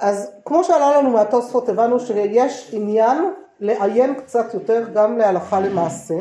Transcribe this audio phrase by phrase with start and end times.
[0.00, 6.14] אז כמו שעלה לנו מהתוספות הבנו שיש עניין לעיין קצת יותר גם להלכה למעשה.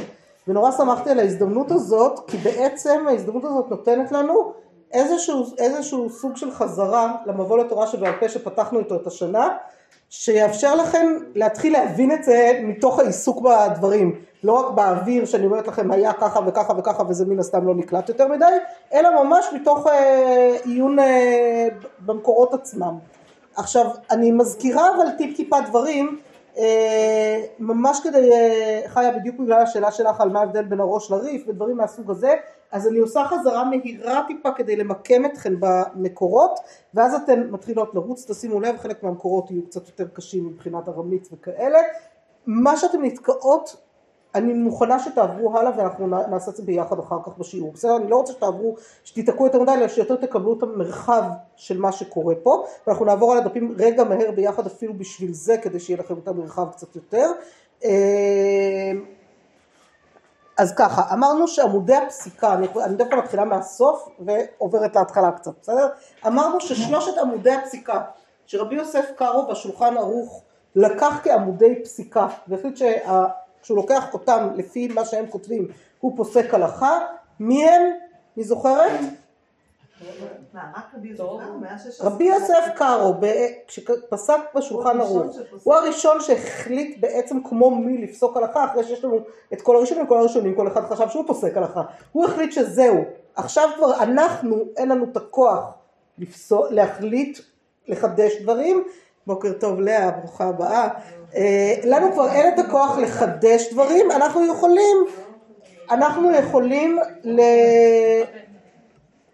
[0.47, 4.53] ונורא שמחתי על ההזדמנות הזאת כי בעצם ההזדמנות הזאת נותנת לנו
[4.93, 9.47] איזשהו, איזשהו סוג של חזרה למבוא לתורה שבעל פה שפתחנו איתו את השנה
[10.09, 14.16] שיאפשר לכם להתחיל להבין את זה מתוך העיסוק בדברים.
[14.43, 18.09] לא רק באוויר שאני אומרת לכם היה ככה וככה וככה וזה מן הסתם לא נקלט
[18.09, 18.46] יותר מדי
[18.93, 21.68] אלא ממש מתוך אה, עיון אה,
[22.05, 22.93] במקורות עצמם
[23.59, 26.19] עכשיו אני מזכירה אבל טיפ טיפה דברים
[26.57, 31.43] אה, ממש כדי, אה, חיה בדיוק בגלל השאלה שלך על מה ההבדל בין הראש לריף
[31.47, 32.34] ודברים מהסוג הזה
[32.72, 36.59] אז אני עושה חזרה מהירה טיפה כדי למקם אתכן במקורות
[36.94, 38.31] ואז אתן מתחילות לרוץ.
[38.31, 41.80] תשימו לב חלק מהמקורות יהיו קצת יותר קשים מבחינת הרמליץ וכאלה.
[42.48, 43.76] מה שאתן נתקעות
[44.36, 47.96] אני מוכנה שתעברו הלאה ואנחנו נעשה את זה ביחד אחר כך בשיעור, בסדר?
[47.96, 51.24] אני לא רוצה שתעברו, שתיתקעו יותר מדי, אלא שיותר תקבלו את המרחב
[51.56, 55.80] של מה שקורה פה, ואנחנו נעבור על הדפים רגע מהר ביחד אפילו בשביל זה, כדי
[55.80, 57.32] שיהיה לכם את המרחב קצת יותר.
[57.84, 58.92] אה,
[60.58, 65.88] אז ככה, אמרנו שעמודי הפסיקה, אני, אני דווקא מתחילה מהסוף ועוברת להתחלה קצת, בסדר?
[66.28, 68.02] אמרנו ששלושת עמודי הפסיקה
[68.46, 70.44] שרבי יוסף קארו בשולחן ערוך
[70.75, 73.25] לקח כעמודי פסיקה והחליט שה...
[73.62, 75.68] כשהוא לוקח אותם לפי מה שהם כותבים
[76.00, 77.00] הוא פוסק הלכה,
[77.40, 77.82] מי הם?
[78.38, 79.00] מי זוכרת?
[82.02, 83.14] רבי יוסף קארו,
[83.68, 89.20] כשפסק בשולחן ערוך, הוא הראשון שהחליט בעצם כמו מי לפסוק הלכה, אחרי שיש לנו
[89.54, 93.04] את כל הראשונים, כל הראשונים, כל אחד חשב שהוא פוסק הלכה, הוא החליט שזהו,
[93.36, 95.64] עכשיו כבר אנחנו, אין לנו את הכוח
[96.70, 97.40] להחליט
[97.88, 98.84] לחדש דברים,
[99.30, 100.88] בוקר טוב לאה, ברוכה הבאה.
[101.35, 104.97] אה, לנו כבר אין את הכוח לחדש דברים, אנחנו יכולים,
[105.91, 107.41] אנחנו יכולים ל...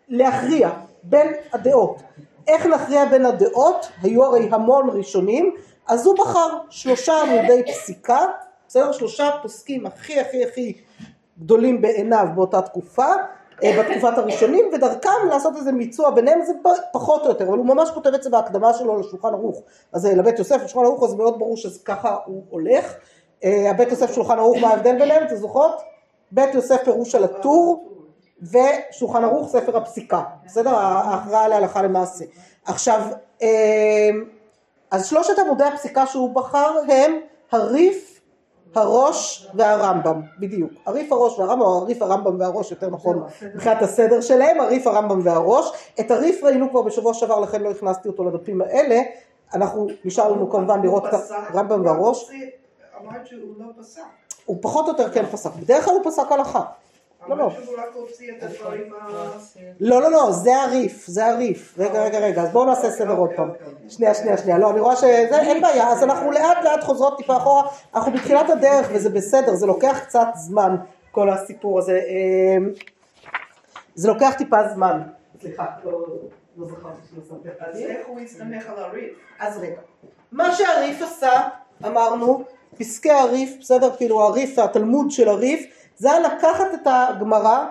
[0.10, 0.70] להכריע
[1.04, 2.02] בין הדעות.
[2.48, 3.88] איך נכריע בין הדעות?
[4.02, 5.56] היו הרי המון ראשונים,
[5.88, 8.26] אז הוא בחר שלושה עמודי פסיקה,
[8.68, 8.92] בסדר?
[8.92, 10.74] שלושה פוסקים הכי הכי הכי
[11.40, 13.08] גדולים בעיניו באותה תקופה,
[13.64, 16.10] בתקופת הראשונים ודרכם לעשות איזה מיצוע.
[16.10, 16.54] ביניהם זה
[16.94, 19.62] פחות או יותר אבל הוא ממש כותב את זה בהקדמה שלו לשולחן ערוך.
[19.94, 22.94] אז לבית יוסף לשולחן ערוך אז מאוד ברור שככה הוא הולך.
[23.44, 25.24] אה, הבית יוסף שולחן ערוך מה ההבדל ביניהם?
[25.24, 25.82] אתם זוכרות?
[26.32, 27.92] בית יוסף פירוש על הטור
[28.42, 30.24] ושולחן ערוך ספר הפסיקה.
[30.46, 30.76] בסדר?
[30.76, 32.26] ההכרעה להלכה למעשה.
[32.66, 33.02] עכשיו
[33.42, 34.10] אה,
[34.92, 37.20] אז שלושת עמודי הפסיקה שהוא בחר הם
[37.52, 38.15] הריף
[38.78, 40.72] הראש והרמב"ם, בדיוק.
[40.86, 43.24] הריף הראש והרמב"ם, או הריף הרמב"ם והראש יותר נכון
[43.56, 45.72] מבחינת הסדר שלהם, הריף הרמב"ם והראש.
[46.00, 49.02] את הריף ראינו כבר בשבוע שעבר, לכן לא הכנסתי אותו לדפים האלה.
[49.54, 51.04] אנחנו נשאר לנו כמובן לראות
[51.54, 52.32] רמב"ם והראש.
[53.02, 54.02] אמרת שהוא לא פסק.
[54.46, 56.62] הוא פחות או יותר כן פסק, בדרך כלל הוא פסק הלכה.
[57.28, 57.52] לא, לא.
[59.80, 61.76] לא, לא, לא, זה הריף, זה הריף.
[61.78, 63.50] רגע, רגע, רגע, אז בואו נעשה סדר עוד פעם.
[63.90, 64.58] שנייה, שנייה, שנייה.
[64.58, 67.64] לא, אני רואה שזה, אין בעיה, אז אנחנו לאט לאט חוזרות טיפה אחורה.
[67.96, 70.76] אנחנו בתחילת הדרך וזה בסדר, זה לוקח קצת זמן,
[71.12, 72.02] כל הסיפור הזה.
[72.08, 72.70] אמ,
[73.96, 75.02] זה לוקח טיפה זמן.
[75.42, 76.06] סליחה, לא,
[76.58, 79.14] לא זכרתי אז איך הוא הסתמך על הריף?
[79.40, 79.82] אז רגע.
[80.32, 81.42] מה שהריף עשה,
[81.86, 82.44] אמרנו,
[82.78, 83.96] פסקי הריף, בסדר?
[83.96, 87.66] כאילו הריף, התלמוד של הריף, זה היה לקחת את הגמרא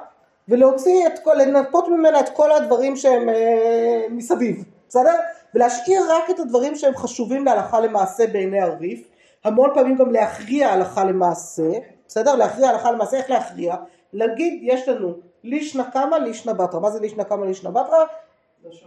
[0.49, 5.15] ולהוציא את כל, לנפות ממנה את כל הדברים שהם אה, מסביב, בסדר?
[5.55, 9.09] ולהשאיר רק את הדברים שהם חשובים להלכה למעשה בעיני הריף,
[9.45, 11.71] המון פעמים גם להכריע הלכה למעשה,
[12.09, 12.35] בסדר?
[12.35, 13.75] להכריע הלכה למעשה, איך להכריע?
[14.13, 15.15] להגיד יש לנו
[15.45, 18.05] לישנא קמא לישנא בתרא, מה זה לישנא קמא לישנא בתרא?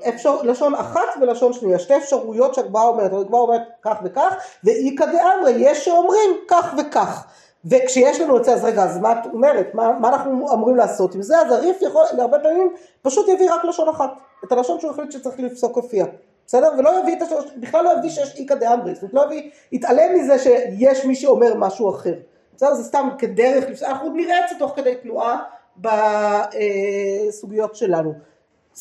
[0.10, 4.34] אפשר, לשון אחת ולשון שנייה, שתי אפשרויות שהגמרא אומרת, הגמרא אומרת כך וכך,
[4.64, 7.28] ואיכא דאמרי, יש שאומרים כך וכך.
[7.70, 9.76] וכשיש לנו את זה אז רגע אז מה את אומרת?
[9.76, 11.38] מה, מה אנחנו אמורים לעשות עם זה?
[11.38, 14.10] אז הריף יכול להרבה פעמים פשוט יביא רק לשון אחת.
[14.44, 16.06] את הלשון שהוא החליט שצריך לפסוק לפיה
[16.48, 16.70] בסדר?
[16.78, 20.16] ולא יביא את השלוש בכלל לא יביא שיש איכא דאמרי זאת אומרת לא יביא יתעלם
[20.16, 22.14] מזה שיש מי שאומר משהו אחר.
[22.56, 22.74] בסדר?
[22.74, 25.44] זה סתם כדרך אנחנו נראה את זה תוך כדי תנועה
[25.78, 28.14] בסוגיות שלנו.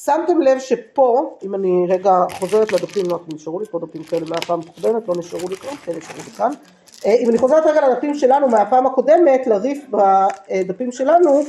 [0.04, 5.08] שמתם לב שפה, אם אני רגע חוזרת לדפים, נשארו לי פה דפים כאלה מהפעם הקודמת,
[5.08, 8.48] לא נשארו לי כאן, כן נשארו לי כאן, אה, אם אני חוזרת רגע לדפים שלנו
[8.48, 11.42] מהפעם הקודמת, לריף בדפים שלנו,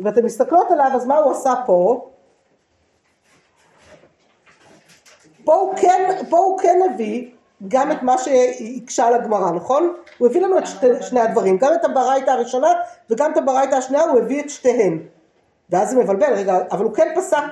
[0.00, 2.08] ואתם מסתכלות עליו, אז מה הוא עשה פה?
[5.44, 7.30] פה הוא כן, פה הוא כן הביא
[7.68, 9.94] גם את מה שהקשה לגמרא, נכון?
[10.18, 12.68] הוא הביא לנו את שתי, שני הדברים, גם את הברייתא הראשונה
[13.10, 15.02] וגם את הברייתא השנייה, הוא הביא את שתיהם.
[15.70, 17.42] ואז זה מבלבל, רגע, אבל הוא כן פסק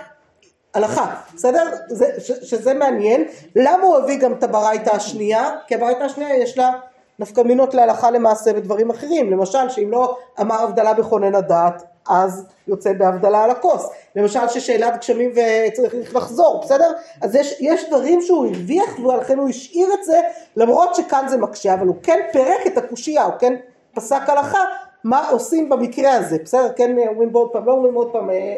[0.75, 1.65] הלכה, בסדר?
[1.89, 3.25] זה, ש, שזה מעניין.
[3.57, 5.51] למה הוא הביא גם את הברייתא השנייה?
[5.67, 6.71] כי הברייתא השנייה יש לה
[7.19, 12.93] נפקא מינות להלכה למעשה בדברים אחרים, למשל שאם לא אמר הבדלה בכונן הדעת, אז יוצא
[12.93, 13.91] בהבדלה על הכוס.
[14.17, 16.93] למשל ששאלת גשמים וצריך לחזור, בסדר?
[17.21, 20.21] אז יש, יש דברים שהוא הרוויח ולכן הוא השאיר את זה,
[20.57, 23.55] למרות שכאן זה מקשה, אבל הוא כן פירק את הקושייה, הוא כן
[23.95, 24.65] פסק הלכה
[25.05, 26.73] מה עושים במקרה הזה, בסדר?
[26.77, 28.57] כן אומרים בעוד פעם, לא אומרים עוד פעם, אה,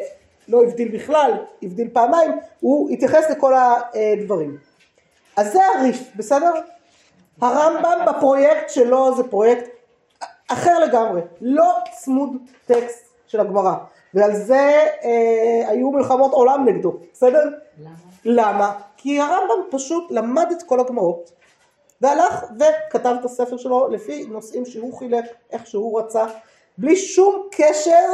[0.49, 1.33] לא הבדיל בכלל,
[1.63, 2.31] הבדיל פעמיים,
[2.61, 4.57] הוא התייחס לכל הדברים.
[5.37, 6.53] אז זה הריף, בסדר?
[7.41, 9.69] הרמב"ם בפרויקט שלו זה פרויקט
[10.49, 12.31] אחר לגמרי, לא צמוד
[12.67, 13.75] טקסט של הגמרא,
[14.15, 17.43] ועל זה אה, היו מלחמות עולם נגדו, בסדר?
[17.79, 17.91] למה?
[18.25, 18.73] למה?
[18.97, 21.31] כי הרמב"ם פשוט למד את כל הגמרות,
[22.01, 26.25] והלך וכתב את הספר שלו לפי נושאים שהוא חילק, איך שהוא רצה,
[26.79, 28.09] בלי שום קשר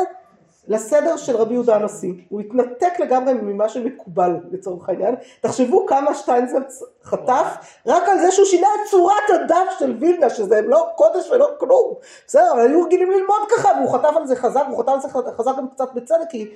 [0.68, 2.12] לסדר של רבי יהודה הנשיא.
[2.28, 5.14] הוא התנתק לגמרי ממה שמקובל לצורך העניין.
[5.40, 10.60] תחשבו כמה שטיינזלץ חטף רק על זה שהוא שינה את צורת הדף של וילנה, שזה
[10.60, 11.94] לא קודש ולא כלום.
[12.26, 15.08] בסדר, אבל היו רגילים ללמוד ככה, והוא חטף על זה חזק, והוא חטף על זה
[15.36, 16.50] חזק גם קצת בצדק, כי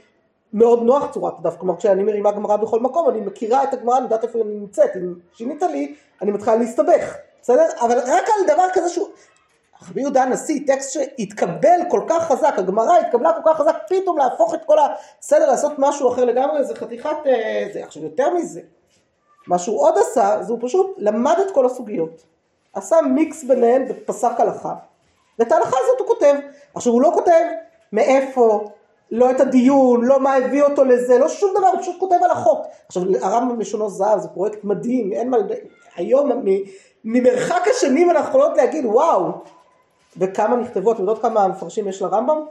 [0.53, 1.57] מאוד נוח צורת הדף.
[1.57, 4.97] כלומר, כשאני מרימה גמרא בכל מקום, אני מכירה את הגמרא, אני יודעת איפה היא נמצאת.
[4.97, 7.15] אם שינית לי, אני מתחילה להסתבך.
[7.43, 7.67] בסדר?
[7.81, 9.09] אבל רק על דבר כזה שהוא...
[9.89, 14.55] רבי יהודה הנשיא, טקסט שהתקבל כל כך חזק, הגמרא התקבלה כל כך חזק, פתאום להפוך
[14.55, 17.17] את כל הסדר, לעשות משהו אחר לגמרי, זה חתיכת...
[17.27, 18.61] אה, זה עכשיו יותר מזה.
[19.47, 22.23] מה שהוא עוד עשה, זה הוא פשוט למד את כל הסוגיות.
[22.75, 24.75] עשה מיקס ביניהן ופסק הלכה.
[25.39, 26.35] ואת ההלכה הזאת הוא כותב.
[26.75, 27.45] עכשיו הוא לא כותב
[27.93, 28.71] מאיפה,
[29.11, 32.67] לא את הדיון, לא מה הביא אותו לזה, לא שום דבר, הוא פשוט כותב החוק.
[32.87, 35.37] עכשיו הרמב"ם לשונו זהב זה פרויקט מדהים, אין מה...
[35.97, 36.31] היום
[37.05, 39.33] ממרחק השנים אנחנו יכולות להגיד וואו,
[40.17, 42.47] וכמה נכתבו, אתם יודעות כמה מפרשים יש לרמב"ם?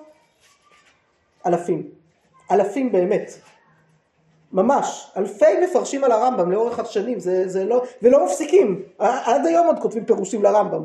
[1.45, 1.89] אלפים.
[2.51, 3.31] אלפים באמת.
[4.53, 5.11] ממש.
[5.17, 8.81] אלפי מפרשים על הרמב"ם לאורך השנים, זה, זה לא, ולא מפסיקים.
[8.99, 10.83] עד היום עוד כותבים פירושים לרמב"ם.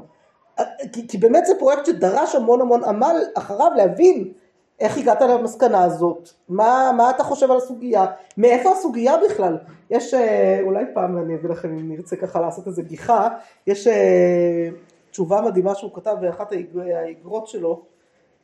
[0.93, 4.33] כי, כי באמת זה פרויקט שדרש המון המון עמל אחריו להבין
[4.81, 8.07] איך הגעת למסקנה הזאת, מה, מה אתה חושב על הסוגיה,
[8.39, 9.59] מאיפה הסוגיה בכלל.
[9.91, 13.29] יש, אה, אולי פעם אני אביא לכם אם נרצה ככה לעשות איזה גיחה,
[13.67, 14.69] יש אה,
[15.15, 16.53] תשובה מדהימה שהוא כתב באחת
[16.95, 17.83] האגרות שלו,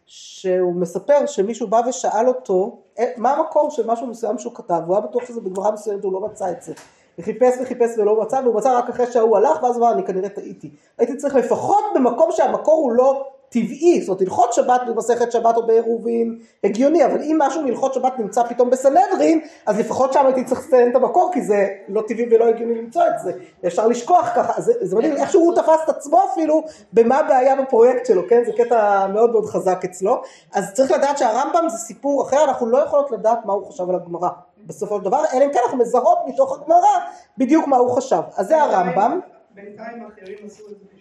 [0.06, 4.96] שהוא מספר שמישהו בא ושאל אותו אה, מה המקור של משהו מסוים שהוא כתב, הוא
[4.96, 6.72] היה בטוח שזה בגמרא מסוימת, הוא לא מצא את זה.
[7.18, 10.28] וחיפש וחיפש ולא מצא, והוא מצא רק אחרי שההוא הלך, ואז הוא אמר, אני כנראה
[10.28, 10.70] טעיתי.
[10.98, 15.66] הייתי צריך לפחות במקום שהמקור הוא לא טבעי, זאת אומרת הלכות שבת במסכת שבת או
[15.66, 20.66] בעירובין, הגיוני, אבל אם משהו מהלכות שבת נמצא פתאום בסנהדרין, אז לפחות שם הייתי צריך
[20.66, 23.32] לציין את המקור, כי זה לא טבעי ולא הגיוני למצוא את זה,
[23.66, 26.62] אפשר לשכוח ככה, זה, זה מדהים, איכשהו הוא תפס את עצמו אפילו,
[26.92, 30.22] במה הבעיה בפרויקט שלו, כן, זה קטע מאוד מאוד חזק אצלו,
[30.54, 33.94] אז צריך לדעת שהרמב"ם זה סיפור אחר, אנחנו לא יכולות לדעת מה הוא חשב על
[33.94, 34.28] הגמרא.
[34.66, 36.98] בסופו של דבר, אלא אם כן אנחנו מזהות מתוך הגמרא
[37.38, 38.22] בדיוק מה הוא חשב.
[38.36, 39.20] אז זה הרמב"ם.
[39.54, 40.99] בינתיים אחרים עשו את זה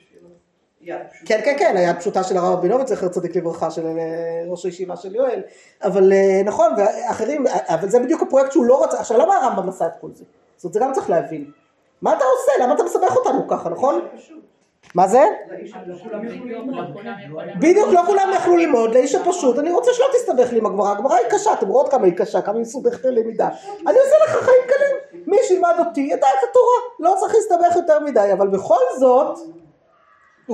[1.25, 4.95] כן, כן, כן, היד פשוטה של הרב רבינוביץ, זכר צדיק לברכה, של אה, ראש הישיבה
[4.95, 5.41] של יואל,
[5.83, 9.87] אבל אה, נכון, ואחרים, אבל זה בדיוק הפרויקט שהוא לא רצה, עכשיו למה הרמב"ם עשה
[9.87, 10.23] את כל זה?
[10.57, 11.51] זאת אומרת, זה גם צריך להבין.
[12.01, 12.63] מה אתה עושה?
[12.63, 14.01] למה אתה מסבך אותנו ככה, נכון?
[14.95, 15.21] מה זה?
[17.59, 21.15] בדיוק, לא כולם יכלו ללמוד, לאיש הפשוט, אני רוצה שלא תסתבך לי עם הגמרא, הגמרא
[21.15, 23.49] היא קשה, אתם רואות כמה היא קשה, כמה היא מסובכת ללמידה,
[23.87, 27.99] אני עושה לך חיים קלים, מי שילמד אותי ידע את התורה, לא צריך להסתבך יותר
[27.99, 29.39] מדי, אבל בכל זאת,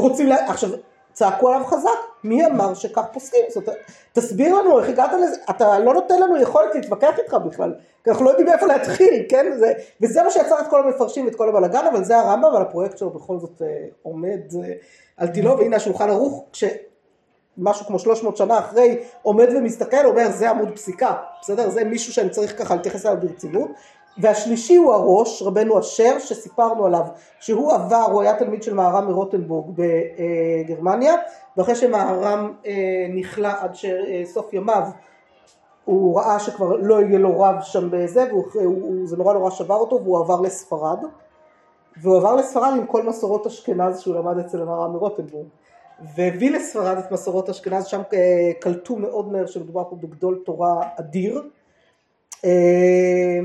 [0.02, 0.50] רוצים, לה...
[0.50, 0.70] עכשיו,
[1.14, 1.90] צעקו עליו חזק,
[2.24, 3.40] מי אמר שכך פוסקים?
[3.50, 3.80] זאת אומרת,
[4.14, 8.26] תסביר לנו איך הגעת לזה, אתה לא נותן לנו יכולת להתווכח איתך בכלל, כי אנחנו
[8.26, 9.52] לא יודעים מאיפה להתחיל, כן?
[9.60, 12.98] זה, וזה מה שיצר את כל המפרשים ואת כל הבלאגן, אבל זה הרמב"ם, אבל הפרויקט
[12.98, 13.68] שלו בכל זאת אה,
[14.02, 14.74] עומד אה,
[15.18, 20.70] על תילו, והנה השולחן ערוך, כשמשהו כמו 300 שנה אחרי עומד ומסתכל, אומר זה עמוד
[20.75, 21.70] פסיקה, בסדר?
[21.70, 23.70] זה מישהו שאני צריך ככה להתייחס אליו ברצינות,
[24.17, 27.05] והשלישי הוא הראש, רבנו אשר, שסיפרנו עליו,
[27.39, 31.13] שהוא עבר, הוא היה תלמיד של מהר"ם מרוטנבורג בגרמניה,
[31.57, 33.75] ואחרי שמהר"ם אה, נכלא עד
[34.25, 34.84] סוף ימיו,
[35.86, 40.19] הוא ראה שכבר לא יהיה לו רב שם בזה, וזה נורא נורא שבר אותו, והוא
[40.19, 41.00] עבר לספרד,
[42.01, 45.48] והוא עבר לספרד עם כל מסורות אשכנז שהוא למד אצל המהר"ם מרוטנבורג.
[46.15, 51.41] והביא לספרד את מסורות אשכנז, שם אה, קלטו מאוד מהר שמדובר פה בגדול תורה אדיר.
[52.46, 53.40] אה,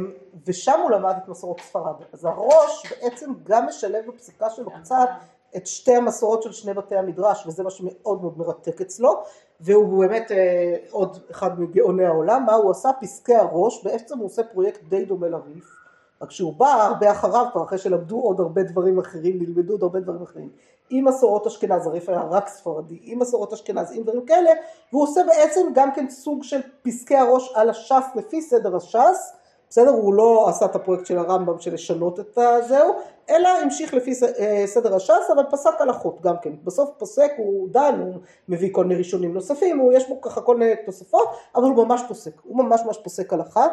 [0.47, 1.95] ושם הוא למד את מסורות ספרד.
[2.13, 5.09] אז הראש בעצם גם משלב בפסיקה שלו קצת
[5.57, 9.23] את שתי המסורות של שני בתי המדרש, וזה מה שמאוד מאוד מרתק אצלו,
[9.61, 12.91] והוא באמת אה, עוד אחד מגאוני העולם, מה הוא עשה?
[13.01, 15.77] פסקי הראש, בעצם הוא עושה פרויקט די דומה לריף,
[16.23, 20.01] רק שהוא בא הרבה אחריו כבר, אחרי שלמדו עוד הרבה דברים אחרים, נלמדו עוד הרבה
[20.01, 20.49] דברים אחרים,
[20.91, 24.51] עם מסורות אשכנז, הריף היה רק ספרדי, עם מסורות אשכנז, עם דברים כאלה,
[24.93, 29.33] והוא עושה בעצם גם כן סוג של פסקי הראש על הש"ס לפי סדר הש"ס,
[29.71, 29.91] בסדר?
[29.91, 32.95] הוא לא עשה את הפרויקט של הרמב"ם של לשנות את הזהו,
[33.31, 36.53] אלא המשיך לפי אה, סדר הש"ס, אבל פסק הלכות גם כן.
[36.65, 38.15] בסוף פוסק, הוא דן, הוא
[38.49, 42.03] מביא כל מיני ראשונים נוספים, הוא, יש בו ככה כל מיני תוספות, אבל הוא ממש
[42.09, 43.67] פוסק, הוא ממש ממש פוסק הלכה.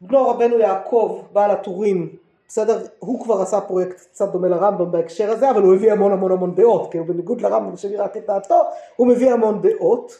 [0.00, 2.08] בנו רבנו יעקב, בעל הטורים,
[2.48, 2.86] בסדר?
[2.98, 6.54] הוא כבר עשה פרויקט קצת דומה לרמב"ם בהקשר הזה, אבל הוא הביא המון המון המון
[6.54, 8.62] דעות, כאילו בניגוד לרמב"ם רק את דעתו,
[8.96, 10.16] הוא מביא המון דעות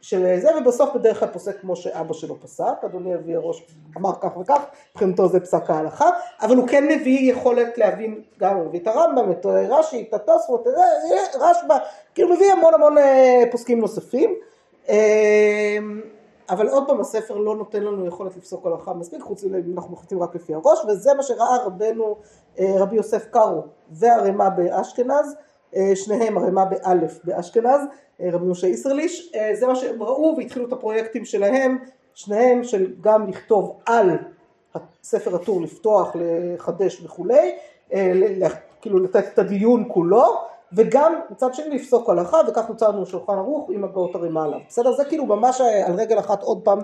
[0.00, 4.36] של זה, ובסוף בדרך כלל פוסק כמו שאבא שלו פסק, אדוני אבי הראש אמר כך
[4.36, 6.10] וכך, מבחינתו זה פסק ההלכה,
[6.42, 10.66] אבל הוא כן מביא יכולת להבין, גם הוא מביא את הרמב"ם, את רש"י, את התוספות,
[11.40, 11.74] רשב"א,
[12.14, 14.34] כאילו מביא המון המון אה, פוסקים נוספים.
[16.50, 20.22] אבל עוד פעם הספר לא נותן לנו יכולת לפסוק הלכה מספיק, חוץ מזה אנחנו מחליטים
[20.22, 22.16] רק לפי הראש, וזה מה שראה רבנו
[22.58, 25.34] אה, רבי יוסף קארו והרמ"א באשכנז,
[25.76, 27.80] אה, שניהם הרמ"א באלף באשכנז,
[28.20, 31.78] אה, רבי משה איסרליש, זה מה שהם ראו והתחילו את הפרויקטים שלהם,
[32.14, 34.10] שניהם של גם לכתוב על
[35.02, 37.56] ספר הטור, לפתוח, לחדש וכולי,
[38.80, 40.24] כאילו לתת את הדיון כולו,
[40.76, 44.58] וגם מצד שני לפסוק הלכה, וכך נוצר לנו שולחן ערוך עם הגאות הרימה עליו.
[44.68, 44.92] בסדר?
[44.92, 46.78] זה כאילו ממש אה, על רגל אחת עוד פעם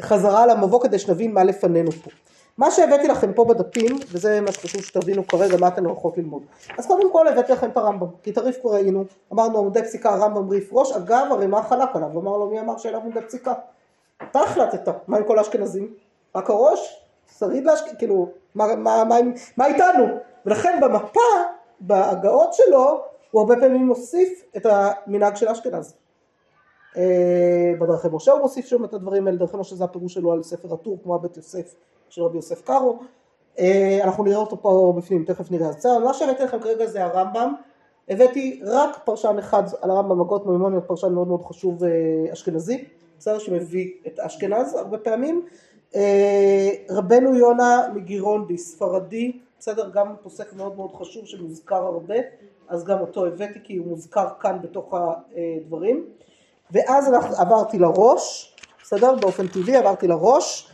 [0.00, 2.10] חזרה על המבוא כדי שנבין מה לפנינו פה.
[2.58, 6.42] מה שהבאתי לכם פה בדפים, וזה מה שחשוב שתבינו כרגע מה אתן הולכות ללמוד.
[6.78, 10.10] אז קודם כל הבאתי לכם את הרמב"ם, כי את הריף כבר ראינו, אמרנו עמודי פסיקה
[10.10, 13.52] הרמב"ם ריף ראש, אגב הרימה חלק עליו, אמר לו מי אמר שאלה עמודי פסיקה?
[14.30, 15.94] אתה החלטת, מה עם כל האשכנזים?
[16.36, 17.02] רק הראש?
[17.38, 20.04] שריד לאשכנזים, כאילו, מה, מה, מה, עם- מה איתנו?
[20.46, 21.20] ולכן במפה,
[21.80, 23.00] בהגהות שלו,
[23.30, 25.94] הוא הרבה פעמים מוסיף את המנהג של אשכנז.
[26.96, 30.42] אה, בדרכי משה הוא מוסיף שם את הדברים האלה, דרכי משה זה הפירוש שלו על
[30.42, 31.74] ספר הטור, כמו הבית יוסף
[32.08, 32.98] של רבי יוסף קארו.
[33.58, 35.68] אה, אנחנו נראה אותו פה בפנים, תכף נראה.
[35.68, 37.54] אז מה שהבאתי לכם כרגע זה הרמב"ם.
[38.08, 42.84] הבאתי רק פרשן אחד על הרמב"ם, הגהות מיימוני, פרשן מאוד מאוד חשוב אה, אשכנזי,
[43.18, 45.46] בסדר, שמביא את אשכנז הרבה פעמים.
[46.90, 52.14] רבנו יונה מגירונדי, ספרדי, בסדר, גם פוסק מאוד מאוד חשוב שמוזכר הרבה,
[52.68, 56.04] אז גם אותו הבאתי כי הוא מוזכר כאן בתוך הדברים.
[56.70, 59.14] ואז עברתי לראש, בסדר?
[59.14, 60.70] באופן טבעי עברתי לראש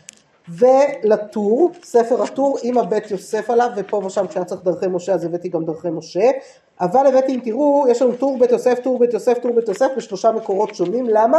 [0.49, 5.49] ולטור, ספר הטור עם הבית יוסף עליו ופה ושם כשהיה צריך דרכי משה אז הבאתי
[5.49, 6.31] גם דרכי משה
[6.81, 9.89] אבל הבאתי אם תראו יש לנו טור בית יוסף, טור בית יוסף, טור בית יוסף
[9.97, 11.39] בשלושה מקורות שונים למה?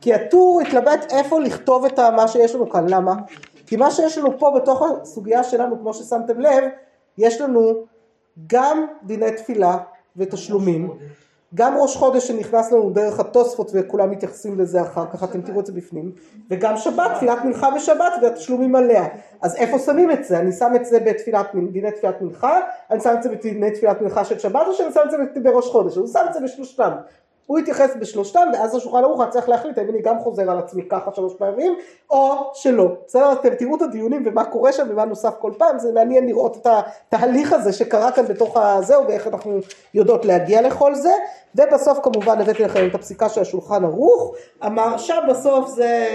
[0.00, 3.14] כי הטור התלבט איפה לכתוב את מה שיש לנו כאן למה?
[3.66, 6.64] כי מה שיש לנו פה בתוך הסוגיה שלנו כמו ששמתם לב
[7.18, 7.72] יש לנו
[8.46, 9.76] גם דיני תפילה
[10.16, 10.90] ותשלומים
[11.54, 15.66] גם ראש חודש שנכנס לנו דרך התוספות וכולם מתייחסים לזה אחר כך, אתם תראו את
[15.66, 16.12] זה בפנים,
[16.50, 19.06] וגם שבת, תפילת מנחה בשבת והתשלומים עליה.
[19.42, 20.38] אז איפה שמים את זה?
[20.38, 24.00] אני שם את זה בתפילת, מנ- דיני תפילת מנחה, אני שם את זה בדיני תפילת
[24.00, 26.90] מנחה של שבת, או שאני שם את זה בראש חודש, הוא שם את זה בשלושתם.
[27.48, 30.82] הוא התייחס בשלושתם, ואז השולחן ערוך היה צריך להחליט האם אני גם חוזר על עצמי
[30.88, 31.76] ככה שלוש פעמים,
[32.10, 32.88] או שלא.
[33.06, 33.32] בסדר?
[33.32, 36.66] אתם תראו את הדיונים ומה קורה שם ומה נוסף כל פעם, זה מעניין לראות את
[36.66, 39.58] התהליך הזה שקרה כאן בתוך הזהו, ואיך אנחנו
[39.94, 41.12] יודעות להגיע לכל זה.
[41.54, 44.34] ובסוף כמובן הבאתי לכם את הפסיקה של השולחן ערוך,
[44.66, 46.08] אמר שם בסוף זה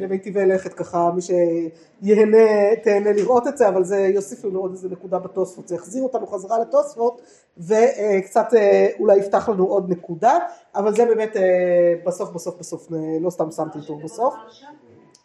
[0.00, 4.88] למיטיבי לכת ככה, מי שיהנה, תהנה לראות את זה, אבל זה יוסיף לנו עוד איזה
[4.88, 7.20] נקודה בתוספות, זה יחזיר אותנו חזרה לתוספות,
[7.58, 10.38] וקצת אה, אולי יפתח לנו עוד נקודה,
[10.74, 14.34] אבל זה באמת אה, בסוף בסוף בסוף, אה, לא סתם שמתי אותו בסוף.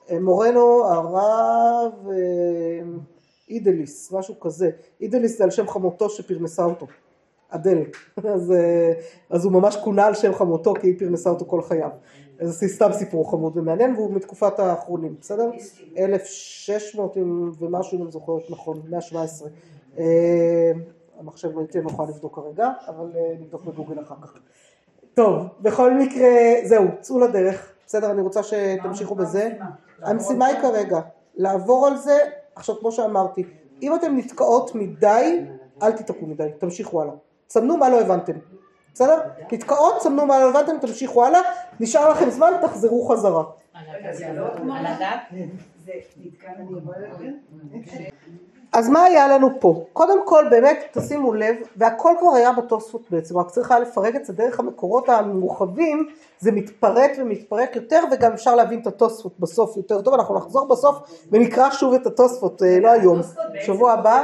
[0.09, 1.93] אה, מורנו הרב
[3.50, 4.69] אידליס, משהו כזה,
[5.01, 6.88] אידליס זה על שם חמותו שפרנסה אותו.
[7.50, 7.77] אדל,
[8.33, 8.53] אז,
[9.29, 11.89] אז הוא ממש כונה על שם חמותו כי היא פרנסה אותו כל חייו.
[12.39, 15.50] אז זה סתם סיפור חמוד ומעניין והוא מתקופת האחרונים, בסדר?
[15.97, 17.17] 1600
[17.59, 19.50] ומשהו אם אני זוכרת נכון, 117.
[19.97, 20.71] אה,
[21.19, 24.33] המחשב לא תהיה נוכל לבדוק כרגע, אבל נבדוק בגוגל אחר כך.
[25.13, 26.29] טוב, בכל מקרה,
[26.63, 28.11] זהו, צאו לדרך, בסדר?
[28.11, 29.49] אני רוצה שתמשיכו בזה.
[30.01, 30.99] המשימה היא כרגע,
[31.35, 32.17] לעבור על זה,
[32.55, 33.43] עכשיו כמו שאמרתי,
[33.81, 35.45] אם אתן נתקעות מדי,
[35.83, 37.13] אל תתקעו מדי, תמשיכו הלאה.
[37.47, 38.33] תסמנו מה לא הבנתם,
[38.93, 39.19] בסדר?
[39.51, 41.39] נתקעות, תסמנו מה לא הבנתם, תמשיכו הלאה,
[41.79, 43.43] נשאר לכם זמן, תחזרו חזרה.
[48.73, 49.85] אז מה היה לנו פה?
[49.93, 54.25] קודם כל באמת תשימו לב, והכל כבר היה בתוספות בעצם, רק צריך היה לפרק את
[54.25, 56.07] זה דרך המקורות המורחבים,
[56.39, 60.97] זה מתפרק ומתפרק יותר וגם אפשר להבין את התוספות בסוף יותר טוב, אנחנו נחזור בסוף
[61.31, 63.21] ונקרא שוב את התוספות, אה, לא היום,
[63.65, 64.23] שבוע הבא.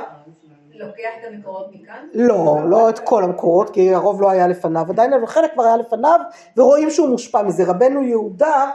[0.74, 2.08] לוקח את המקורות מכאן?
[2.14, 5.78] לא, לא את כל המקורות, כי הרוב לא היה לפניו עדיין, אבל חלק כבר היה
[5.78, 6.20] לפניו,
[6.58, 7.64] ורואים שהוא מושפע מזה.
[7.64, 8.70] רבנו יהודה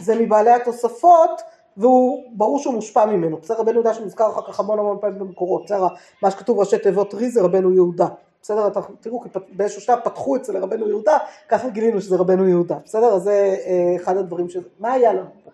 [0.00, 1.42] זה מבעלי התוספות,
[1.76, 3.36] והוא, ברור שהוא מושפע ממנו.
[3.36, 5.64] בסדר, רבנו יהודה שמוזכר אחר כך המון המון פעמים במקורות.
[5.64, 5.86] בסדר,
[6.22, 8.06] מה שכתוב ראשי תיבות רי זה רבנו יהודה.
[8.42, 8.68] בסדר,
[9.00, 12.76] תראו, באיזשהו שלב פתחו אצל רבנו יהודה, ככה גילינו שזה רבנו יהודה.
[12.84, 14.56] בסדר, אז זה אה, אחד הדברים ש...
[14.80, 15.50] מה היה לנו פה?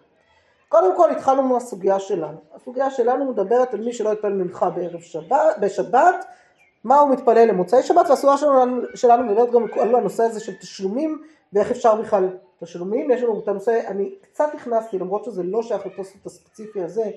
[0.69, 2.39] קודם כל התחלנו מהסוגיה שלנו.
[2.55, 6.25] הסוגיה שלנו מדברת על מי שלא יתפלל מנחה בערב שבת, בשבת,
[6.85, 11.23] מה הוא מתפלל למוצאי שבת, והסוגיה שלנו, שלנו מדברת גם על הנושא הזה של תשלומים,
[11.53, 12.29] ואיך אפשר בכלל
[12.61, 13.11] תשלומים.
[13.11, 17.11] יש לנו את הנושא, אני קצת נכנסתי, למרות שזה לא שייך לתוספות הספציפי הזה,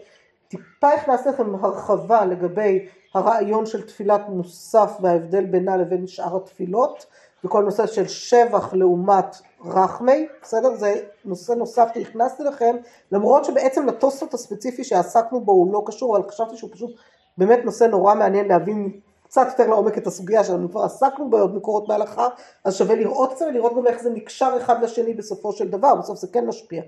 [0.47, 7.05] טיפה הכנסתי לכם הרחבה לגבי הרעיון של תפילת מוסף וההבדל בינה לבין שאר התפילות.
[7.43, 10.75] וכל נושא של שבח לעומת רחמי, בסדר?
[10.75, 12.75] זה נושא נוסף שהכנסתי לכם,
[13.11, 16.91] למרות שבעצם לתוספות הספציפי שעסקנו בו הוא לא קשור, אבל חשבתי שהוא פשוט
[17.37, 18.99] באמת נושא נורא מעניין להבין
[19.31, 22.27] קצת יותר לעומק את הסוגיה שלנו, כבר עסקנו בעוד מקורות בהלכה,
[22.63, 26.19] אז שווה לראות קצת ולראות גם איך זה נקשר אחד לשני בסופו של דבר, בסוף
[26.19, 26.83] זה כן משפיע.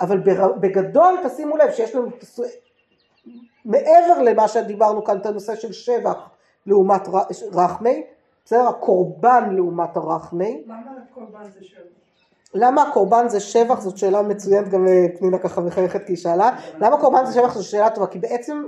[0.00, 0.18] אבל
[0.60, 2.08] בגדול תשימו לב שיש לנו,
[3.64, 6.28] מעבר למה שדיברנו כאן, את הנושא של שבח
[6.66, 7.08] לעומת
[7.52, 8.04] רחמי,
[8.44, 8.68] בסדר?
[8.68, 10.64] הקורבן לעומת הרחמי.
[10.66, 11.80] למה הקורבן זה שבח?
[12.54, 13.80] למה הקורבן זה שבח?
[13.80, 16.50] זאת שאלה מצוינת, גם אה, פנינה ככה מחייכת כי היא שאלה.
[16.78, 17.54] למה קורבן זה שבח?
[17.54, 18.62] זו שאלה טובה, כי בעצם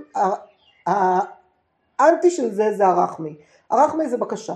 [1.98, 3.36] האנטי של זה זה הרחמי.
[3.70, 4.54] הרחמי זה בקשה.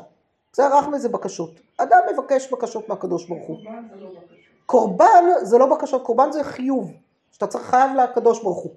[0.52, 1.50] זה הרחמי זה בקשות.
[1.78, 3.56] אדם מבקש בקשות מהקדוש ברוך הוא.
[3.56, 4.08] קורבן זה לא.
[4.66, 6.90] קורבן זה לא בקשות, קורבן זה חיוב.
[7.32, 8.72] שאתה צריך חייב לקדוש ברוך הוא.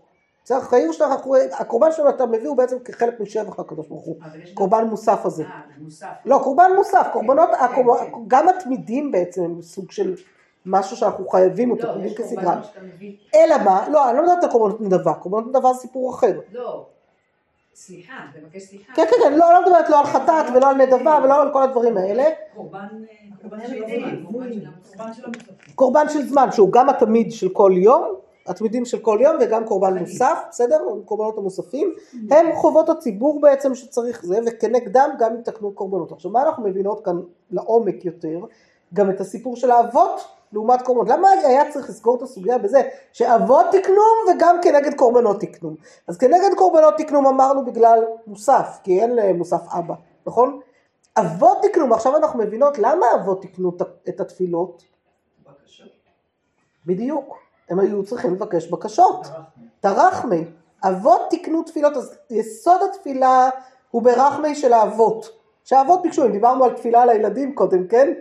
[0.46, 1.06] זה החיים שאתה,
[1.52, 4.16] הקורבן שלנו אתה מביא הוא בעצם כחלק משבח לקדוש ברוך הוא,
[4.54, 5.44] קורבן מוסף הזה.
[5.44, 6.08] אה, זה מוסף.
[6.26, 8.12] לא, קורבן מוסף, קורבנות, כן, הקורבן- כן.
[8.28, 10.16] גם התמידים בעצם הם סוג של
[10.66, 11.94] משהו שאנחנו חייבים אותו, לא,
[12.64, 13.16] שאתה מביא.
[13.36, 16.40] אלא מה, לא, אני לא מדברת על קורבנות נדבה, קורבנות נדבה זה סיפור אחר.
[16.52, 16.86] לא,
[17.76, 18.94] סליחה, תבקש סליחה.
[18.94, 21.64] כן, כן, כן, לא, לא מדברת לא על חטאת ולא על נדבה ולא על כל
[21.64, 22.24] הדברים האלה.
[25.76, 28.16] קורבן, אה, של זמן, שהוא גם התמיד של כל יום,
[28.48, 29.98] התמידים של כל יום וגם קורבן.
[29.98, 30.78] מוסף, בסדר?
[31.06, 31.94] קורבנות המוספים,
[32.32, 36.12] הם חובות הציבור בעצם שצריך זה, וכנגדם גם יתקנו קורבנות.
[36.12, 37.20] עכשיו מה אנחנו מבינות כאן
[37.52, 38.40] לעומק יותר?
[38.94, 40.22] גם את הסיפור של האבות
[40.56, 41.10] לעומת קורבנות.
[41.10, 42.82] למה היה צריך לסגור את הסוגיה בזה
[43.14, 45.76] שאבות תקנום וגם כנגד קורבנות תקנום?
[46.08, 49.94] אז כנגד קורבנות תקנום אמרנו בגלל מוסף, כי אין למוסף אבא,
[50.28, 50.60] נכון?
[51.18, 53.72] אבות תקנום, עכשיו אנחנו מבינות למה אבות תקנו
[54.10, 54.84] את- התפילות?
[55.44, 55.84] בקשה.
[56.86, 57.38] בדיוק,
[57.70, 59.28] הם היו צריכים לבקש בקשות,
[59.80, 60.44] תרחמי,
[60.84, 63.50] אבות תיקנו תפילות, אז יסוד התפילה
[63.92, 65.30] הוא ברחמי של האבות,
[65.64, 68.14] שהאבות ביקשו, אם דיברנו על תפילה לילדים קודם, כן?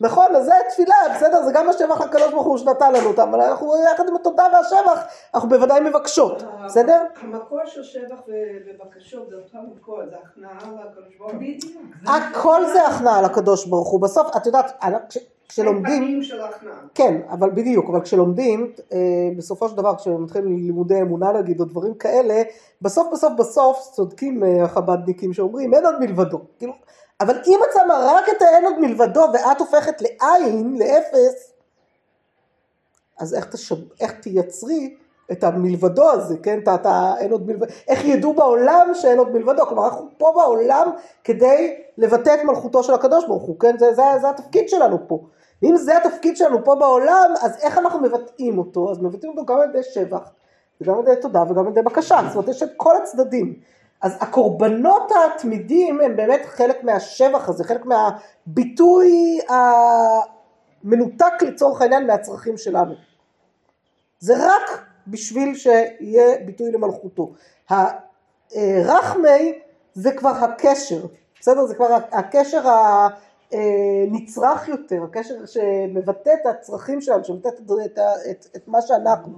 [0.00, 3.40] נכון, אז זה תפילה, בסדר, זה גם השבח לקדוש ברוך הוא שנתן לנו אותם, אבל
[3.40, 5.02] אנחנו יחד עם התודה והשבח,
[5.34, 7.02] אנחנו בוודאי מבקשות, בסדר?
[7.22, 10.52] המקור של שבח ובקשות זה אותו מקור, זה הכנעה
[10.84, 12.12] לקדוש ברוך הוא.
[12.14, 14.72] הכל זה הכנעה לקדוש ברוך הוא, בסוף, את יודעת,
[15.08, 15.18] כש-
[15.48, 16.74] כשלומדים, פנים של הכנעה.
[16.94, 18.98] כן, אבל בדיוק, אבל כשלומדים, אה,
[19.36, 22.42] בסופו של דבר, כשמתחילים לימודי אמונה נגיד, או דברים כאלה,
[22.82, 26.40] בסוף בסוף בסוף צודקים אה, החב"דניקים שאומרים, אין עוד מלבדו.
[26.58, 26.72] כאילו,
[27.20, 31.52] אבל אם את שמה רק את האין עוד מלבדו ואת הופכת לעין, לאפס,
[33.18, 34.96] אז איך, תשב, איך תייצרי
[35.32, 36.58] את המלבדו הזה, כן?
[36.74, 39.66] את ה- אין עוד מלבדו, איך ידעו בעולם שאין עוד מלבדו?
[39.66, 40.90] כלומר, אנחנו פה בעולם
[41.24, 43.78] כדי לבטא את מלכותו של הקדוש ברוך הוא, כן?
[43.78, 45.20] זה, זה, זה התפקיד שלנו פה.
[45.62, 48.90] ואם זה התפקיד שלנו פה בעולם, אז איך אנחנו מבטאים אותו?
[48.90, 50.30] אז מבטאים אותו גם על ידי שבח,
[50.80, 52.20] וגם על ידי תודה וגם על ידי בקשה.
[52.26, 53.54] זאת אומרת, יש את כל הצדדים.
[54.02, 59.38] אז הקורבנות התמידים הם באמת חלק מהשבח הזה, חלק מהביטוי
[60.84, 62.94] המנותק לצורך העניין מהצרכים שלנו.
[64.18, 67.32] זה רק בשביל שיהיה ביטוי למלכותו.
[68.54, 69.58] הרחמי
[69.94, 71.06] זה כבר הקשר,
[71.40, 71.66] בסדר?
[71.66, 72.68] זה כבר הקשר
[73.52, 77.98] הנצרך יותר, הקשר שמבטא את הצרכים שלנו, שמבטא את, את,
[78.30, 79.32] את, את מה שאנחנו,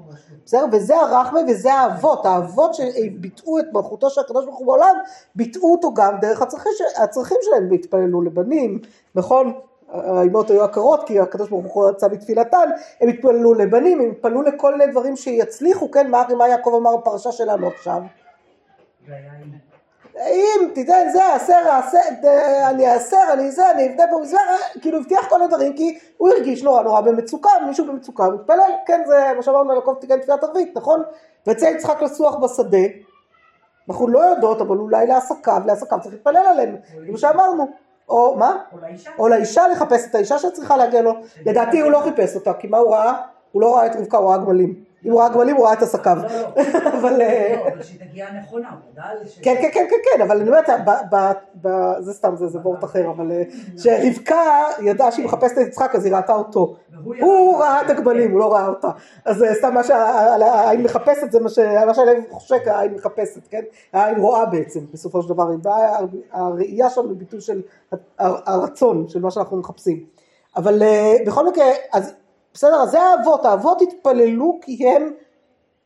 [0.44, 0.64] בסדר?
[0.72, 4.96] וזה הרחמי וזה האבות, האבות שביטאו את מלכותו של הקדוש ברוך הוא בעולם,
[5.34, 8.78] ביטאו אותו גם דרך הצרכים, הצרכים שלהם, והתפללו לבנים,
[9.14, 9.52] נכון?
[9.88, 12.70] האימהות היו עקרות כי הקדוש ברוך הוא רצה בתפילתן,
[13.00, 17.66] הם התפללו לבנים, הם התפללו לכל מיני דברים שיצליחו, כן, מה יעקב אמר בפרשה שלנו
[17.66, 18.02] עכשיו?
[20.26, 21.98] אם תיתן זה, עשר, עשר,
[22.70, 24.40] אני אעשר, אני זה, אני אבנה פה מזבח,
[24.80, 29.02] כאילו הבטיח כל הדברים כי הוא הרגיש נורא נורא במצוקה, מישהו במצוקה הוא מתפלל, כן,
[29.06, 31.02] זה מה שאמרנו יעקב תיקן תפילת ערבית, נכון?
[31.46, 32.78] ויצא יצחק לסוח בשדה,
[33.88, 37.66] אנחנו לא יודעות, אבל אולי לעסקיו, לעסקיו צריך להתפלל עליהם, כמו שאמרנו,
[38.08, 38.56] או מה?
[38.72, 39.10] או לאישה.
[39.18, 41.12] או לאישה לחפש את האישה שצריכה להגיע לו.
[41.46, 43.14] לדעתי הוא לא חיפש אותה, כי מה הוא ראה?
[43.52, 44.89] הוא לא ראה את רבקה, הוא ראה גמלים.
[45.04, 46.16] אם הוא ראה גמלים הוא ראה את עסקיו.
[46.16, 46.62] לא, לא.
[46.98, 47.20] אבל...
[47.20, 49.42] אה, לא, אבל שהיא נכונה, הוא ידע על זה.
[49.42, 50.68] כן, כן, כן, כן, כן, אבל אני אומרת,
[52.00, 53.42] זה סתם, זה זה וורט אחר, אבל אה,
[53.82, 56.76] שרבקה ידעה שהיא מחפשת את יצחק אז היא ראתה אותו.
[57.20, 58.90] הוא ראה את הגמלים, הוא לא ראה אותה.
[59.24, 63.62] אז אה, סתם מה שהעין מחפשת, זה מה שהלב חושק, העין מחפשת, כן?
[63.92, 65.48] העין רואה בעצם, בסופו של דבר.
[66.32, 67.62] הראייה שם היא ביטוי של
[68.18, 70.04] הרצון, של מה שאנחנו מחפשים.
[70.56, 72.14] אבל אה, בכל מקרה, אז
[72.54, 75.12] בסדר, אז זה האבות, האבות התפללו כי הם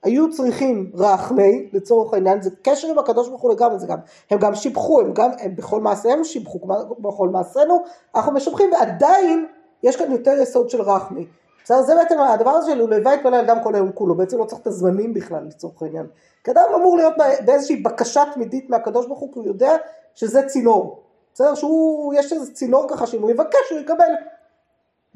[0.03, 3.99] היו צריכים רחמי, לצורך העניין, זה קשר עם הקדוש ברוך הוא לגמרי, זה גם,
[4.31, 6.59] הם גם שיבחו, הם גם, הם בכל מעשיהם שיבחו,
[6.99, 9.47] בכל מעשינו, אנחנו משבחים, ועדיין
[9.83, 11.27] יש כאן יותר יסוד של רחמי.
[11.65, 14.61] בסדר, זה בעצם הדבר הזה של ולוואי יתפלל אדם כל היום כולו, בעצם לא צריך
[14.63, 16.07] את הזמנים בכלל לצורך העניין.
[16.45, 17.15] כי אדם אמור להיות
[17.47, 19.73] באיזושהי בקשה תמידית מהקדוש ברוך הוא, כי הוא יודע
[20.15, 21.03] שזה צינור.
[21.35, 24.13] בסדר, שהוא, יש איזה צינור ככה שאם הוא יבקש הוא יקבל.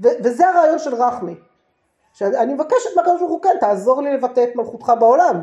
[0.00, 1.34] וזה הרעיון של רחמי.
[2.12, 5.42] שאני מבקשת מהקדוש ברוך הוא, כן, תעזור לי לבטא את מלכותך בעולם.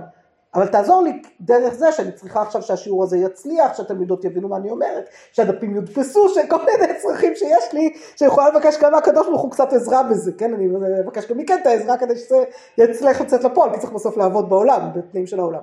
[0.55, 4.69] אבל תעזור לי דרך זה שאני צריכה עכשיו שהשיעור הזה יצליח, שהתלמידות יבינו מה אני
[4.69, 9.51] אומרת, שהדפים יודפסו, שכל מיני צרכים שיש לי, שאני יכולה לבקש גם מהקדוש ברוך הוא
[9.51, 10.67] קצת עזרה בזה, כן, אני
[11.03, 12.43] מבקש גם מכן את העזרה כדי שזה
[12.77, 15.61] יצליח לצאת לפועל, כי צריך בסוף לעבוד בעולם, בתנאים של העולם.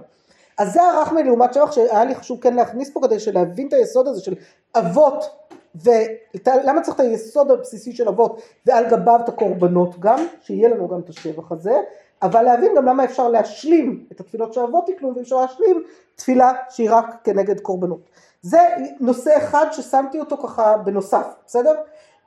[0.58, 4.08] אז זה הרחמי לעומת שבח שהיה לי חשוב כן להכניס פה כדי להבין את היסוד
[4.08, 4.34] הזה של
[4.74, 5.24] אבות
[5.74, 11.00] ולמה צריך את היסוד הבסיסי של אבות ועל גביו את הקורבנות גם, שיהיה לנו גם
[11.00, 11.74] את השבח הזה,
[12.22, 15.82] אבל להבין גם למה אפשר להשלים את התפילות שהאבות יקנו ואפשר להשלים
[16.16, 18.10] תפילה שהיא רק כנגד קורבנות.
[18.42, 18.58] זה
[19.00, 21.74] נושא אחד ששמתי אותו ככה בנוסף, בסדר?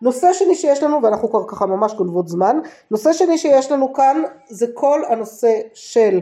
[0.02, 2.60] נושא שני שיש לנו, ואנחנו כבר ככה ממש גונבות זמן,
[2.92, 6.20] נושא שני שיש לנו כאן זה כל הנושא של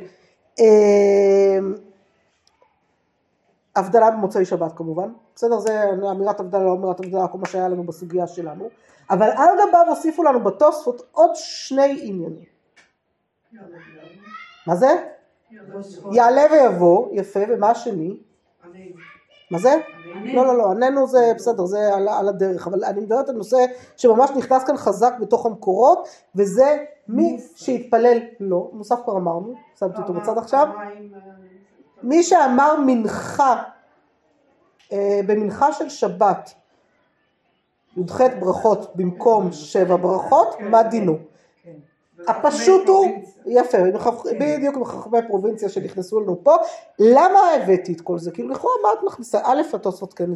[0.59, 1.57] אה,
[3.75, 5.59] הבדלה במוצאי שבת כמובן, בסדר?
[5.59, 8.69] זה אמירת הבדלה, לא אמירת הבדלה, כל מה שהיה לנו בסוגיה שלנו,
[9.09, 12.45] אבל על גביו הוסיפו לנו בתוספות עוד שני עניינים.
[14.67, 15.09] מה זה?
[16.11, 18.17] יעלה ויבוא, יפה, ומה השני?
[19.51, 19.75] מה זה?
[20.33, 23.65] לא, לא, לא, עננו זה בסדר, זה על, על הדרך, אבל אני מדברת על נושא
[23.97, 30.13] שממש נכנס כאן חזק בתוך המקורות, וזה מי שהתפלל, לא, מוסף כבר אמרנו, שמתי אותו
[30.13, 30.67] בצד עכשיו,
[32.03, 33.63] מי שאמר מנחה,
[34.91, 36.53] אה, במנחה של שבת,
[37.97, 41.17] י"ח ברכות במקום שבע ברכות, מה דינו?
[42.27, 43.07] הפשוט הוא,
[43.45, 43.77] יפה,
[44.39, 46.55] בדיוק מחכמי פרובינציה שנכנסו לנו פה,
[46.99, 48.31] למה הבאתי את כל זה?
[48.31, 49.39] כאילו לכאורה מה את מכניסה?
[49.43, 50.29] א', התוספות כן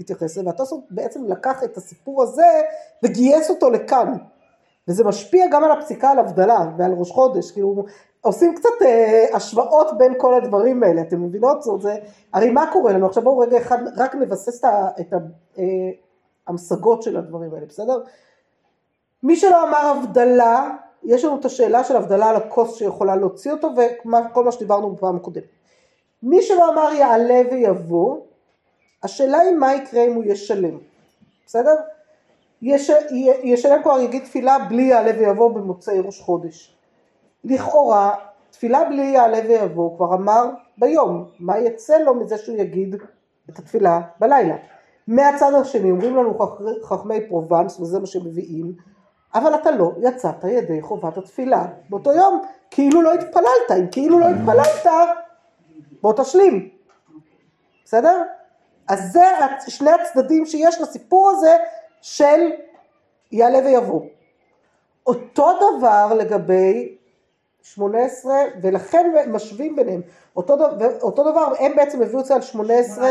[0.00, 2.60] התייחס לזה, והתוספות בעצם לקח את הסיפור הזה
[3.02, 4.12] וגייס אותו לכאן.
[4.88, 7.84] וזה משפיע גם על הפסיקה על הבדלה ועל ראש חודש, כאילו
[8.22, 11.62] עושים קצת אה, השוואות בין כל הדברים האלה, אתם מבינות?
[11.62, 11.96] זאת זה,
[12.32, 13.06] הרי מה קורה לנו?
[13.06, 14.64] עכשיו בואו רגע אחד רק נבסס
[15.00, 15.14] את
[16.46, 18.02] המשגות אה, של הדברים האלה, בסדר?
[19.22, 20.70] מי שלא אמר הבדלה,
[21.04, 25.16] יש לנו את השאלה של הבדלה על הכוס שיכולה להוציא אותו וכל מה שדיברנו בפעם
[25.16, 25.44] הקודמת.
[26.22, 28.16] מי שלא אמר יעלה ויבוא,
[29.02, 30.78] השאלה היא מה יקרה אם הוא ישלם,
[31.46, 31.74] בסדר?
[32.62, 32.90] יש,
[33.42, 36.71] ישלם כבר יגיד תפילה בלי יעלה ויבוא במוצאי ראש חודש.
[37.44, 38.14] לכאורה
[38.50, 40.44] תפילה בלי יעלה ויבוא כבר אמר
[40.78, 42.96] ביום, מה יצא לו מזה שהוא יגיד
[43.50, 44.56] את התפילה בלילה.
[45.06, 46.38] מהצד השני אומרים לנו
[46.82, 48.72] חכמי פרובנס וזה מה שמביאים
[49.34, 54.26] אבל אתה לא יצאת ידי חובת התפילה באותו יום כאילו לא התפללת אם כאילו לא
[54.26, 54.86] התפללת
[56.02, 56.68] בוא תשלים
[57.84, 58.22] בסדר?
[58.88, 59.24] אז זה
[59.68, 61.56] שני הצדדים שיש לסיפור הזה
[62.00, 62.50] של
[63.32, 64.02] יעלה ויבוא.
[65.06, 66.96] אותו דבר לגבי
[67.62, 70.00] 18 ולכן משווים ביניהם.
[70.36, 73.08] אותו, דבר, אותו דבר הם בעצם הביאו את זה על 18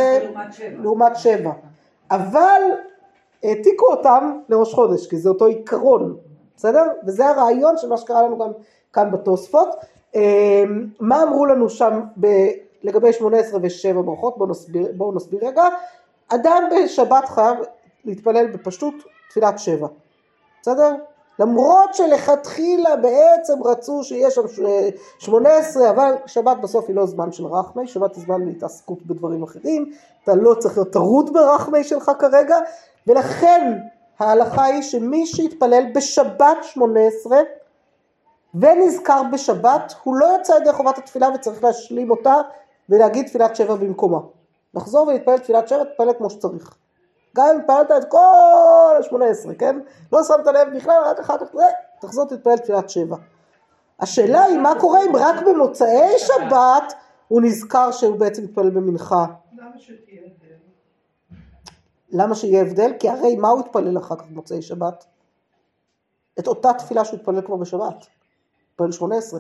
[0.84, 1.52] לעומת 7.
[2.12, 2.62] אבל
[3.44, 6.18] העתיקו אותם לראש חודש כי זה אותו עיקרון.
[6.58, 6.84] בסדר?
[7.06, 8.52] וזה הרעיון של מה שקרה לנו גם
[8.94, 9.70] כאן בתוספות.
[10.16, 12.28] אמ, מה אמרו לנו שם ב,
[12.84, 14.38] לגבי 18 ו-7 ברכות?
[14.38, 15.64] בואו נסביר, בוא נסביר רגע.
[16.28, 17.58] אדם בשבת חייב
[18.06, 18.94] להתפלל בפשטות
[19.30, 19.88] תפילת שבע,
[20.62, 20.96] בסדר?
[21.40, 24.42] למרות שלכתחילה בעצם רצו שיהיה שם
[25.20, 29.44] שמונה עשרה, אבל שבת בסוף היא לא זמן של רחמי, שבת היא זמן להתעסקות בדברים
[29.44, 29.92] אחרים,
[30.24, 32.58] אתה לא צריך להיות טרוד ברחמי שלך כרגע,
[33.08, 33.78] ולכן
[34.20, 37.40] ההלכה היא שמי שיתפלל בשבת שמונה עשרה
[38.56, 42.36] ונזכר בשבת, הוא לא יצא ידי חובת התפילה וצריך להשלים אותה
[42.90, 44.20] ולהגיד תפילת שבע במקומה.
[44.74, 46.76] לחזור ולהתפלל תפילת שבע, תתפלל כמו שצריך.
[47.36, 49.80] גם אם פעלת את כל השמונה עשרה, כן?
[50.12, 51.48] לא שמת לב בכלל, רק אחר כך,
[52.02, 53.16] תחזור תתפלל תפילת שבע.
[54.00, 56.94] השאלה היא מה קורה אם רק במוצאי שבת
[57.28, 59.26] הוא נזכר שהוא בעצם מתפלל במנחה.
[62.12, 62.92] למה שיהיה הבדל?
[63.00, 65.06] כי הרי מה הוא התפלל אחר כך במוצאי שבת?
[66.40, 68.08] את אותה תפילה שהוא התפלל כבר בשבת.
[68.72, 69.40] התפלל שמונה עשרה.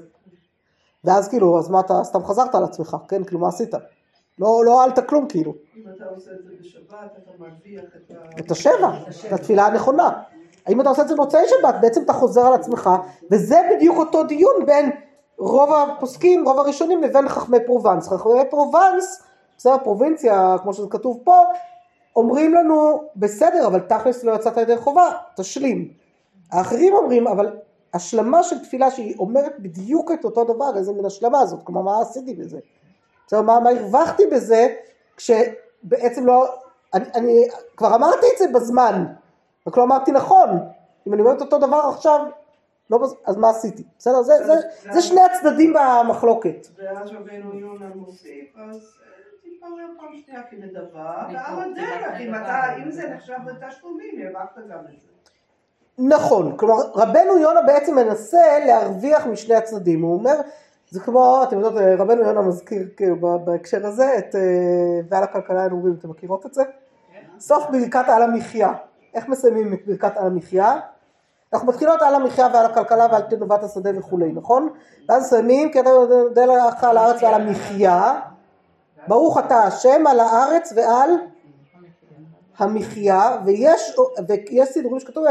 [1.03, 3.23] ואז כאילו, אז מה אתה סתם חזרת על עצמך, כן?
[3.23, 3.73] כאילו מה עשית?
[4.41, 5.53] לא, לא הועלת כלום כאילו.
[5.75, 8.39] אם אתה עושה את זה בשבת, אתה מרוויח את ה...
[8.39, 8.91] את השבע,
[9.27, 10.09] את התפילה הנכונה.
[10.65, 12.89] אם אתה עושה את זה במוצאי שבת, בעצם אתה חוזר על עצמך,
[13.31, 14.91] וזה בדיוק אותו דיון בין
[15.37, 18.07] רוב הפוסקים, רוב הראשונים, לבין חכמי פרובנס.
[18.07, 19.23] חכמי פרובנס,
[19.57, 21.35] בסדר, פרובינציה, כמו שזה כתוב פה,
[22.15, 25.91] אומרים לנו, בסדר, אבל תכלס לא יצאת ידי חובה, תשלים.
[26.51, 27.57] האחרים אומרים, אבל
[27.93, 32.01] השלמה של תפילה שהיא אומרת בדיוק את אותו דבר, איזה מין השלמה הזאת, כלומר מה
[32.01, 32.59] עשיתי בזה?
[33.31, 34.67] בסדר, מה, מה הרווחתי בזה,
[35.17, 36.55] כשבעצם לא,
[36.93, 39.05] אני, אני כבר אמרתי את זה בזמן,
[39.67, 40.49] רק לא אמרתי נכון,
[41.07, 42.19] אם אני אומרת אותו דבר עכשיו,
[42.89, 43.83] לא, בז- אז מה עשיתי?
[43.99, 44.53] בסדר, זה, זה,
[44.93, 46.67] זה שני הצדדים במחלוקת.
[46.77, 49.11] ואז רבנו יונה מוסיף, אז אה,
[49.43, 52.21] תתברר פעם שנייה כנדבה, ועל הדרך,
[52.85, 55.07] אם זה נחשב לתשלומים, הרווחת גם את זה.
[55.97, 60.35] נכון, כלומר רבנו יונה בעצם מנסה להרוויח משני הצדדים, הוא אומר,
[60.91, 64.41] זה כמו, אתם יודעות, רבנו יונה מזכיר כאילו בהקשר הזה את אה,
[65.09, 66.63] ועל הכלכלה הנעורים, אתם מכירות את זה?
[67.39, 68.73] סוף ברכת על המחיה,
[69.13, 70.79] איך מסיימים את ברכת על המחיה?
[71.53, 74.69] אנחנו מתחילות על המחיה ועל הכלכלה ועל תנובת השדה וכולי, נכון?
[75.09, 78.19] ואז מסיימים, כי אתה יודע לך על הארץ ועל המחיה,
[79.07, 81.09] ברוך אתה השם על הארץ ועל
[82.57, 83.95] המחיה, ויש,
[84.27, 85.25] ויש סידורים שכתוב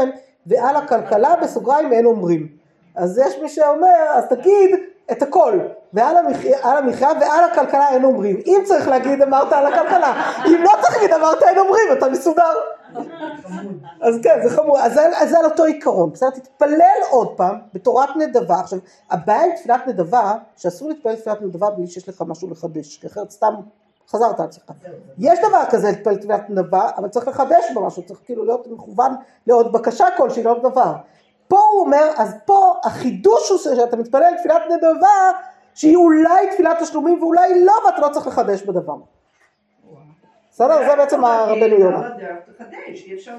[0.47, 2.47] ועל הכלכלה בסוגריים אין אומרים.
[2.95, 5.59] אז יש מי שאומר, אז תגיד את הכל,
[5.93, 8.41] ועל המחיה, על המחיה ועל הכלכלה אין אומרים.
[8.45, 12.53] אם צריך להגיד אמרת על הכלכלה, אם לא צריך להגיד אמרת אין אומרים, אתה מסודר.
[14.01, 16.29] אז כן, זה חמור, אז אז זה על אותו עיקרון, בסדר?
[16.29, 18.59] תתפלל עוד פעם בתורת נדבה.
[18.59, 23.07] עכשיו, הבעיה עם תפילת נדבה, שאסור להתפלל תפילת נדבה בלי שיש לך משהו לחדש, כי
[23.07, 23.53] אחרת סתם
[24.09, 24.71] חזרת על עצמך.
[25.17, 29.15] יש דבר כזה להתפלל תפילת נדבה, אבל צריך לחדש בו משהו, צריך כאילו להיות מכוון
[29.47, 30.93] לעוד בקשה כלשהי, לעוד דבר.
[31.51, 35.31] פה הוא אומר, אז פה החידוש הוא שאתה מתפלל תפילת נדבה,
[35.75, 38.95] שהיא אולי תפילת תשלומים ואולי לא, ואתה לא צריך לחדש בדבר.
[40.51, 40.89] בסדר?
[40.89, 42.09] זה בעצם הרבנו יונה.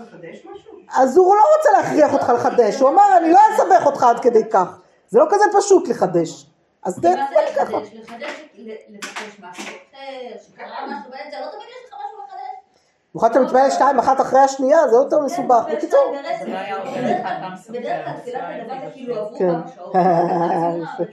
[0.03, 0.73] לחדש משהו?
[0.97, 4.51] אז הוא לא רוצה להכריח אותך לחדש, הוא אמר אני לא אסבך אותך עד כדי
[4.51, 6.47] כך, זה לא כזה פשוט לחדש.
[6.83, 7.17] אז מה זה
[7.57, 7.79] ככה.
[7.93, 8.41] לחדש?
[8.89, 11.92] לבקש משהו אחר, שקרה משהו באמצע, לא תמיד יש.
[13.15, 15.65] במיוחד שאתה מתפלל שתיים אחת אחרי השנייה, זה יותר מסובך.
[15.69, 16.15] כן, בקיצור,
[18.95, 19.15] כאילו
[19.75, 19.95] שעות.
[20.83, 21.05] יפה.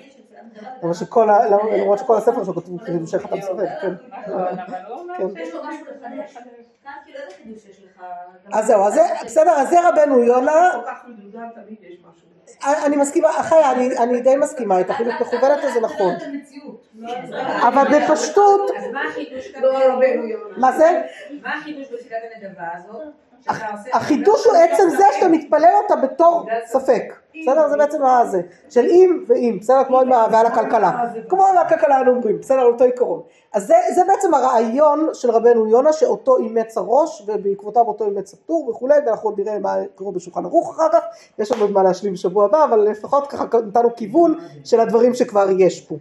[1.76, 3.94] למרות שכל הספר שלו כתוב כאילו המשך אתה מסובב, כן.
[4.26, 5.14] אבל הוא אומר.
[5.18, 6.36] שיש יש לו משהו לחדש.
[6.84, 8.04] כאן כאילו איזה חידוש יש לך?
[8.54, 8.84] אז זהו,
[9.26, 10.72] בסדר, אז זה רבנו יונה,
[12.86, 16.14] אני מסכימה, חיה, אני, אני די מסכימה איתך, אם את מכוונת לזה נכון.
[17.68, 19.62] אבל בפשטות, אז מה החידוש כאן?
[19.62, 20.58] לא רבנו יונה.
[20.58, 21.02] מה זה?
[21.42, 23.29] מה החידוש בתפילת הנדבה הזאת?
[23.94, 27.04] החידוש הוא עצם זה שאתה מתפלל אותה בתור ספק,
[27.42, 27.70] בסדר?
[27.70, 29.84] זה בעצם הזה, של אם ואם, בסדר?
[29.84, 32.64] כמו עם ועל הכלכלה, כמו עם הכלכלה אנו אומרים, בסדר?
[32.64, 33.22] אותו עיקרון.
[33.54, 38.70] אז זה, זה בעצם הרעיון של רבנו יונה, שאותו אימץ הראש, ובעקבותיו אותו אימץ הטור
[38.70, 41.04] וכולי, ואנחנו עוד נראה מה קורה בשולחן ערוך אחר כך,
[41.40, 45.48] יש לנו עוד מה להשלים בשבוע הבא, אבל לפחות ככה נתנו כיוון של הדברים שכבר
[45.58, 45.96] יש פה.